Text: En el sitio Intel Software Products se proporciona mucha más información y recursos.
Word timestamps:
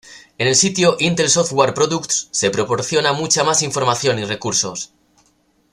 En 0.39 0.47
el 0.47 0.55
sitio 0.55 0.95
Intel 0.99 1.29
Software 1.29 1.75
Products 1.75 2.29
se 2.31 2.49
proporciona 2.49 3.13
mucha 3.13 3.43
más 3.43 3.61
información 3.61 4.17
y 4.17 4.23
recursos. 4.25 4.91